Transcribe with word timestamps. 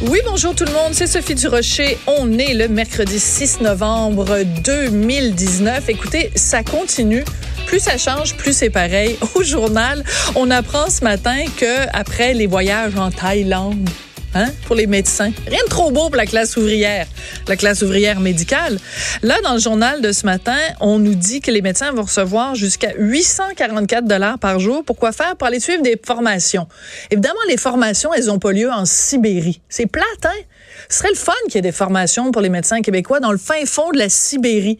Oui, 0.00 0.20
bonjour 0.24 0.54
tout 0.54 0.64
le 0.64 0.70
monde, 0.70 0.92
c'est 0.92 1.08
Sophie 1.08 1.34
Durocher. 1.34 1.98
On 2.06 2.38
est 2.38 2.54
le 2.54 2.68
mercredi 2.68 3.18
6 3.18 3.62
novembre 3.62 4.44
2019. 4.64 5.88
Écoutez, 5.88 6.30
ça 6.36 6.62
continue. 6.62 7.24
Plus 7.66 7.80
ça 7.80 7.98
change, 7.98 8.36
plus 8.36 8.56
c'est 8.56 8.70
pareil. 8.70 9.18
Au 9.34 9.42
journal, 9.42 10.04
on 10.36 10.52
apprend 10.52 10.88
ce 10.88 11.02
matin 11.02 11.38
que 11.56 11.88
après 11.92 12.32
les 12.32 12.46
voyages 12.46 12.94
en 12.94 13.10
Thaïlande, 13.10 13.90
Hein, 14.34 14.48
pour 14.66 14.76
les 14.76 14.86
médecins. 14.86 15.32
Rien 15.46 15.62
de 15.64 15.70
trop 15.70 15.90
beau 15.90 16.08
pour 16.08 16.16
la 16.16 16.26
classe 16.26 16.58
ouvrière, 16.58 17.06
la 17.48 17.56
classe 17.56 17.80
ouvrière 17.80 18.20
médicale. 18.20 18.78
Là, 19.22 19.36
dans 19.42 19.54
le 19.54 19.58
journal 19.58 20.02
de 20.02 20.12
ce 20.12 20.26
matin, 20.26 20.58
on 20.80 20.98
nous 20.98 21.14
dit 21.14 21.40
que 21.40 21.50
les 21.50 21.62
médecins 21.62 21.92
vont 21.92 22.02
recevoir 22.02 22.54
jusqu'à 22.54 22.92
844 22.98 24.04
dollars 24.04 24.38
par 24.38 24.60
jour. 24.60 24.84
Pourquoi 24.84 25.12
faire? 25.12 25.34
Pour 25.36 25.46
aller 25.48 25.60
suivre 25.60 25.82
des 25.82 25.98
formations. 26.04 26.68
Évidemment, 27.10 27.40
les 27.48 27.56
formations, 27.56 28.12
elles 28.12 28.26
n'ont 28.26 28.38
pas 28.38 28.52
lieu 28.52 28.70
en 28.70 28.84
Sibérie. 28.84 29.62
C'est 29.70 29.86
plate, 29.86 30.24
hein? 30.24 30.42
Ce 30.90 30.98
serait 30.98 31.08
le 31.08 31.16
fun 31.16 31.32
qu'il 31.46 31.54
y 31.54 31.58
ait 31.58 31.62
des 31.62 31.72
formations 31.72 32.30
pour 32.30 32.42
les 32.42 32.50
médecins 32.50 32.82
québécois 32.82 33.20
dans 33.20 33.32
le 33.32 33.38
fin 33.38 33.64
fond 33.64 33.90
de 33.92 33.98
la 33.98 34.10
Sibérie. 34.10 34.78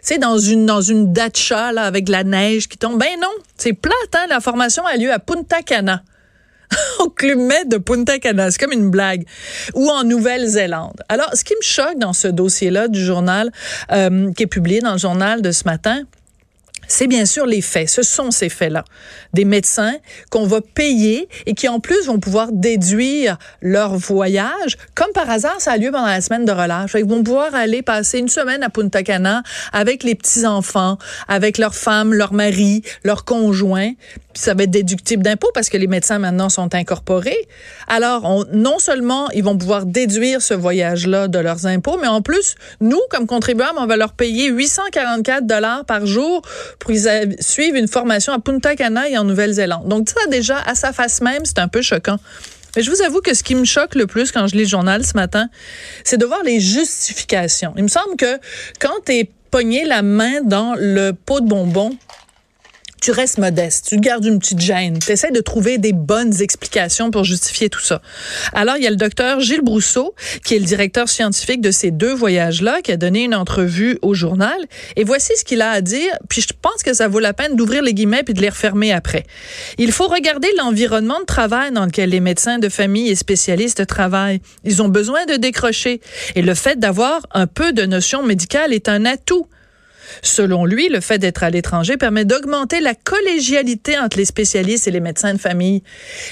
Sais, 0.00 0.16
dans 0.16 0.38
une, 0.38 0.64
dans 0.64 0.80
une 0.80 1.12
datcha, 1.12 1.70
là, 1.70 1.82
avec 1.82 2.04
de 2.04 2.12
la 2.12 2.24
neige 2.24 2.66
qui 2.66 2.78
tombe. 2.78 2.98
Ben 2.98 3.20
non, 3.20 3.28
c'est 3.58 3.74
plate, 3.74 3.94
hein? 4.14 4.26
La 4.30 4.40
formation 4.40 4.86
a 4.86 4.96
lieu 4.96 5.12
à 5.12 5.18
Punta 5.18 5.60
Cana. 5.60 6.02
au 7.00 7.10
Club 7.10 7.38
de 7.68 7.78
Punta 7.78 8.18
Cana. 8.18 8.50
C'est 8.50 8.58
comme 8.58 8.72
une 8.72 8.90
blague. 8.90 9.26
Ou 9.74 9.88
en 9.88 10.04
Nouvelle-Zélande. 10.04 11.02
Alors, 11.08 11.30
ce 11.34 11.44
qui 11.44 11.54
me 11.54 11.62
choque 11.62 11.98
dans 11.98 12.12
ce 12.12 12.28
dossier-là 12.28 12.88
du 12.88 13.04
journal, 13.04 13.50
euh, 13.92 14.32
qui 14.32 14.44
est 14.44 14.48
publié 14.48 14.80
dans 14.80 14.92
le 14.92 14.98
journal 14.98 15.42
de 15.42 15.52
ce 15.52 15.64
matin, 15.64 16.02
c'est 16.88 17.06
bien 17.06 17.26
sûr 17.26 17.46
les 17.46 17.60
faits. 17.60 17.88
Ce 17.88 18.02
sont 18.02 18.30
ces 18.30 18.48
faits-là. 18.48 18.84
Des 19.32 19.44
médecins 19.44 19.94
qu'on 20.30 20.46
va 20.46 20.60
payer 20.60 21.28
et 21.46 21.54
qui 21.54 21.68
en 21.68 21.80
plus 21.80 22.06
vont 22.06 22.18
pouvoir 22.18 22.52
déduire 22.52 23.38
leur 23.60 23.96
voyage. 23.96 24.76
Comme 24.94 25.12
par 25.12 25.28
hasard, 25.28 25.60
ça 25.60 25.72
a 25.72 25.76
lieu 25.76 25.90
pendant 25.90 26.06
la 26.06 26.20
semaine 26.20 26.44
de 26.44 26.52
relâche. 26.52 26.92
Ils 26.94 27.04
vont 27.04 27.22
pouvoir 27.22 27.54
aller 27.54 27.82
passer 27.82 28.18
une 28.18 28.28
semaine 28.28 28.62
à 28.62 28.70
Punta 28.70 29.02
Cana 29.02 29.42
avec 29.72 30.02
les 30.02 30.14
petits-enfants, 30.14 30.98
avec 31.28 31.58
leurs 31.58 31.74
femmes, 31.74 32.14
leurs 32.14 32.32
maris, 32.32 32.82
leurs 33.04 33.24
conjoints. 33.24 33.92
ça 34.34 34.54
va 34.54 34.64
être 34.64 34.70
déductible 34.70 35.22
d'impôts 35.22 35.50
parce 35.54 35.68
que 35.68 35.76
les 35.76 35.86
médecins 35.86 36.18
maintenant 36.18 36.48
sont 36.48 36.74
incorporés. 36.74 37.48
Alors, 37.88 38.46
non 38.52 38.78
seulement 38.78 39.30
ils 39.30 39.44
vont 39.44 39.56
pouvoir 39.56 39.86
déduire 39.86 40.42
ce 40.42 40.54
voyage-là 40.54 41.28
de 41.28 41.38
leurs 41.38 41.66
impôts, 41.66 41.98
mais 42.00 42.08
en 42.08 42.22
plus, 42.22 42.54
nous, 42.80 43.00
comme 43.10 43.26
contribuables, 43.26 43.78
on 43.78 43.86
va 43.86 43.96
leur 43.96 44.12
payer 44.12 44.48
844 44.48 45.46
dollars 45.46 45.84
par 45.84 46.06
jour 46.06 46.42
pour 46.78 46.90
qu'ils 46.90 47.36
suivent 47.40 47.76
une 47.76 47.88
formation 47.88 48.32
à 48.32 48.38
Punta 48.38 48.76
Cana 48.76 49.08
et 49.08 49.18
en 49.18 49.24
Nouvelle-Zélande. 49.24 49.88
Donc 49.88 50.08
ça, 50.08 50.26
déjà, 50.28 50.58
à 50.58 50.74
sa 50.74 50.92
face 50.92 51.20
même, 51.20 51.44
c'est 51.44 51.58
un 51.58 51.68
peu 51.68 51.82
choquant. 51.82 52.18
Mais 52.76 52.82
je 52.82 52.90
vous 52.90 53.02
avoue 53.02 53.20
que 53.20 53.34
ce 53.34 53.42
qui 53.42 53.54
me 53.54 53.64
choque 53.64 53.94
le 53.94 54.06
plus 54.06 54.32
quand 54.32 54.46
je 54.46 54.54
lis 54.54 54.64
le 54.64 54.68
journal 54.68 55.04
ce 55.04 55.14
matin, 55.14 55.48
c'est 56.04 56.18
de 56.18 56.26
voir 56.26 56.42
les 56.44 56.60
justifications. 56.60 57.72
Il 57.76 57.84
me 57.84 57.88
semble 57.88 58.16
que 58.16 58.38
quand 58.78 58.92
tu 59.06 59.12
es 59.12 59.30
pogné 59.50 59.84
la 59.84 60.02
main 60.02 60.42
dans 60.42 60.74
le 60.78 61.12
pot 61.12 61.40
de 61.40 61.46
bonbons, 61.46 61.96
tu 63.06 63.12
restes 63.12 63.38
modeste, 63.38 63.86
tu 63.88 63.98
gardes 63.98 64.24
une 64.24 64.40
petite 64.40 64.58
gêne, 64.58 64.98
tu 64.98 65.12
essaies 65.12 65.30
de 65.30 65.40
trouver 65.40 65.78
des 65.78 65.92
bonnes 65.92 66.42
explications 66.42 67.12
pour 67.12 67.22
justifier 67.22 67.70
tout 67.70 67.80
ça. 67.80 68.02
Alors, 68.52 68.78
il 68.78 68.82
y 68.82 68.86
a 68.88 68.90
le 68.90 68.96
docteur 68.96 69.38
Gilles 69.38 69.62
Brousseau, 69.62 70.16
qui 70.44 70.56
est 70.56 70.58
le 70.58 70.64
directeur 70.64 71.08
scientifique 71.08 71.60
de 71.60 71.70
ces 71.70 71.92
deux 71.92 72.12
voyages-là, 72.12 72.82
qui 72.82 72.90
a 72.90 72.96
donné 72.96 73.22
une 73.22 73.36
entrevue 73.36 73.96
au 74.02 74.12
journal. 74.12 74.56
Et 74.96 75.04
voici 75.04 75.34
ce 75.36 75.44
qu'il 75.44 75.62
a 75.62 75.70
à 75.70 75.82
dire, 75.82 76.10
puis 76.28 76.40
je 76.40 76.48
pense 76.60 76.82
que 76.82 76.94
ça 76.94 77.06
vaut 77.06 77.20
la 77.20 77.32
peine 77.32 77.54
d'ouvrir 77.54 77.80
les 77.80 77.94
guillemets 77.94 78.24
puis 78.24 78.34
de 78.34 78.40
les 78.40 78.48
refermer 78.48 78.92
après. 78.92 79.22
Il 79.78 79.92
faut 79.92 80.08
regarder 80.08 80.48
l'environnement 80.58 81.20
de 81.20 81.26
travail 81.26 81.70
dans 81.70 81.84
lequel 81.84 82.10
les 82.10 82.18
médecins 82.18 82.58
de 82.58 82.68
famille 82.68 83.08
et 83.08 83.14
spécialistes 83.14 83.86
travaillent. 83.86 84.40
Ils 84.64 84.82
ont 84.82 84.88
besoin 84.88 85.26
de 85.26 85.36
décrocher. 85.36 86.00
Et 86.34 86.42
le 86.42 86.54
fait 86.56 86.80
d'avoir 86.80 87.24
un 87.30 87.46
peu 87.46 87.72
de 87.72 87.86
notions 87.86 88.24
médicales 88.24 88.72
est 88.72 88.88
un 88.88 89.04
atout. 89.04 89.46
Selon 90.22 90.64
lui, 90.64 90.88
le 90.88 91.00
fait 91.00 91.18
d'être 91.18 91.42
à 91.42 91.50
l'étranger 91.50 91.96
permet 91.96 92.24
d'augmenter 92.24 92.80
la 92.80 92.94
collégialité 92.94 93.98
entre 93.98 94.16
les 94.16 94.24
spécialistes 94.24 94.86
et 94.86 94.90
les 94.90 95.00
médecins 95.00 95.34
de 95.34 95.38
famille. 95.38 95.82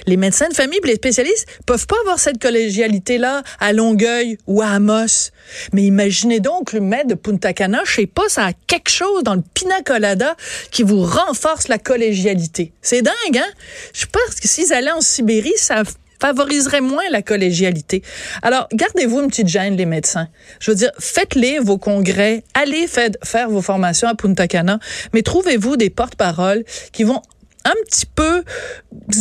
Les 0.06 0.16
médecins 0.16 0.48
de 0.48 0.54
famille 0.54 0.80
les 0.84 0.96
spécialistes 0.96 1.46
peuvent 1.66 1.86
pas 1.86 1.96
avoir 2.00 2.18
cette 2.18 2.40
collégialité-là 2.40 3.42
à 3.60 3.72
Longueuil 3.72 4.38
ou 4.46 4.62
à 4.62 4.68
Amos. 4.68 5.30
Mais 5.72 5.82
imaginez 5.82 6.40
donc 6.40 6.72
le 6.72 6.80
maître 6.80 7.08
de 7.08 7.14
Punta 7.14 7.52
Cana, 7.52 7.82
je 7.84 7.94
sais 7.94 8.06
pas, 8.06 8.28
ça 8.28 8.46
a 8.46 8.52
quelque 8.66 8.90
chose 8.90 9.22
dans 9.22 9.34
le 9.34 9.42
pina 9.54 9.82
colada 9.82 10.36
qui 10.70 10.82
vous 10.82 11.02
renforce 11.02 11.68
la 11.68 11.78
collégialité. 11.78 12.72
C'est 12.82 13.02
dingue, 13.02 13.38
hein? 13.38 13.52
Je 13.92 14.06
pense 14.06 14.40
que 14.40 14.48
s'ils 14.48 14.72
allaient 14.72 14.92
en 14.92 15.00
Sibérie, 15.00 15.52
ça 15.56 15.82
favoriserait 16.24 16.80
moins 16.80 17.04
la 17.10 17.20
collégialité. 17.20 18.02
Alors, 18.40 18.66
gardez-vous 18.72 19.20
une 19.20 19.28
petite 19.28 19.48
gêne, 19.48 19.76
les 19.76 19.84
médecins. 19.84 20.28
Je 20.58 20.70
veux 20.70 20.76
dire, 20.76 20.90
faites-les 20.98 21.58
vos 21.58 21.76
congrès, 21.76 22.44
allez 22.54 22.86
faire 22.86 23.50
vos 23.50 23.60
formations 23.60 24.08
à 24.08 24.14
Punta 24.14 24.48
Cana, 24.48 24.78
mais 25.12 25.20
trouvez-vous 25.20 25.76
des 25.76 25.90
porte-paroles 25.90 26.64
qui 26.92 27.04
vont 27.04 27.20
un 27.66 27.74
petit 27.86 28.06
peu 28.06 28.42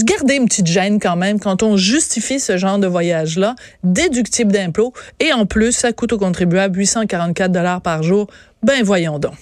garder 0.06 0.36
une 0.36 0.46
petite 0.46 0.68
gêne 0.68 1.00
quand 1.00 1.18
même 1.18 1.40
quand 1.40 1.62
on 1.62 1.76
justifie 1.76 2.40
ce 2.40 2.58
genre 2.58 2.80
de 2.80 2.88
voyage-là, 2.88 3.56
déductible 3.84 4.52
d'impôts, 4.52 4.94
et 5.20 5.34
en 5.34 5.46
plus, 5.46 5.74
ça 5.74 5.92
coûte 5.92 6.14
aux 6.14 6.18
contribuables 6.18 6.78
844 6.78 7.52
dollars 7.52 7.82
par 7.82 8.04
jour. 8.04 8.28
Ben 8.62 8.82
voyons 8.82 9.20
donc. 9.20 9.34